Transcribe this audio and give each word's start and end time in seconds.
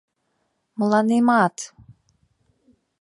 —Мыланемат!.. 0.79 1.55